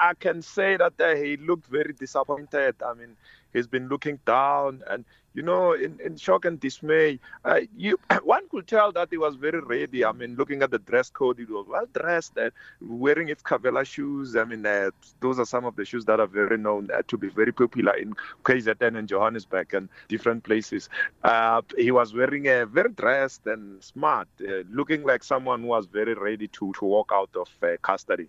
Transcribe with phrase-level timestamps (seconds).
[0.00, 2.76] I can say that uh, he looked very disappointed.
[2.84, 3.16] I mean,
[3.52, 7.18] he's been looking down and you know in, in shock and dismay.
[7.44, 10.04] Uh, you one could tell that he was very ready.
[10.04, 12.50] I mean looking at the dress code he was well dressed and
[12.80, 14.36] wearing his Cavella shoes.
[14.36, 14.90] I mean uh,
[15.20, 17.94] those are some of the shoes that are very known uh, to be very popular
[17.94, 18.14] in
[18.44, 20.88] KZN and Johannesburg and different places.
[21.22, 25.86] Uh, he was wearing a very dressed and smart uh, looking like someone who was
[25.86, 28.28] very ready to to walk out of uh, custody.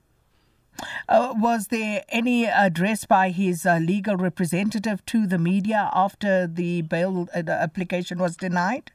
[1.08, 6.82] Uh, was there any address by his uh, legal representative to the media after the
[6.82, 8.92] bail uh, the application was denied?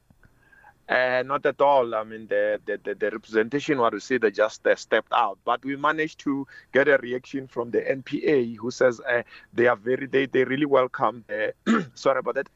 [0.89, 1.93] Uh, not at all.
[1.95, 5.37] I mean, the, the, the, the representation, what we say, they just uh, stepped out.
[5.43, 9.75] But we managed to get a reaction from the NPA, who says uh, they are
[9.75, 11.25] very, they, they really welcome.
[11.29, 12.47] Uh, sorry about that.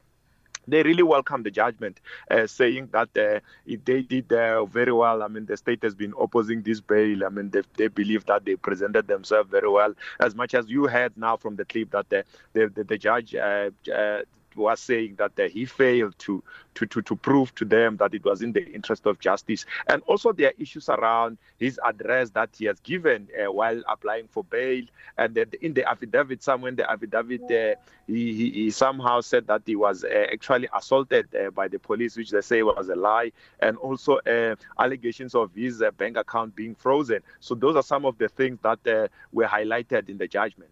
[0.66, 5.22] They really welcome the judgment, uh, saying that uh, they did uh, very well.
[5.22, 7.24] I mean, the state has been opposing this bail.
[7.24, 9.94] I mean, they, they believe that they presented themselves very well.
[10.20, 13.34] As much as you heard now from the clip that the the, the, the judge
[13.34, 14.22] uh, uh,
[14.56, 16.42] was saying that uh, he failed to,
[16.74, 19.64] to, to, to prove to them that it was in the interest of justice.
[19.86, 24.28] And also there are issues around his address that he has given uh, while applying
[24.28, 24.84] for bail.
[25.18, 29.46] And then in the affidavit, somewhere in the affidavit, uh, he, he, he somehow said
[29.46, 32.96] that he was uh, actually assaulted uh, by the police, which they say was a
[32.96, 33.32] lie.
[33.60, 37.20] And also uh, allegations of his uh, bank account being frozen.
[37.40, 40.70] So those are some of the things that uh, were highlighted in the judgment.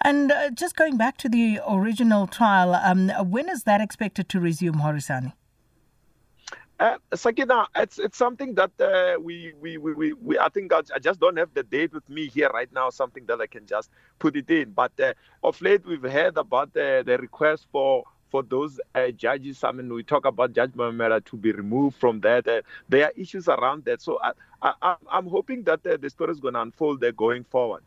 [0.00, 4.40] And uh, just going back to the original trial, um, when is that expected to
[4.40, 5.32] resume, Horisani?
[6.80, 10.80] Uh, Sakina, it's it's something that uh, we, we, we, we, we I think I,
[10.92, 12.90] I just don't have the date with me here right now.
[12.90, 14.72] Something that I can just put it in.
[14.72, 15.14] But uh,
[15.44, 18.02] of late, we've heard about uh, the request for
[18.34, 19.62] for those uh, judges.
[19.62, 22.48] I mean, we talk about Judge Mamela to be removed from that.
[22.48, 24.02] Uh, there are issues around that.
[24.02, 24.32] So I,
[24.82, 27.84] I, I'm hoping that uh, the story is going to unfold there going forward.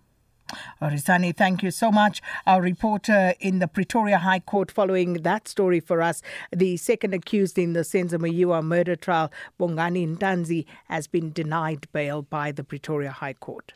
[0.81, 2.21] Orisani, thank you so much.
[2.45, 6.21] Our reporter in the Pretoria High Court following that story for us.
[6.55, 12.21] The second accused in the Senzo Mayua murder trial, Bongani Ntanzi, has been denied bail
[12.21, 13.73] by the Pretoria High Court.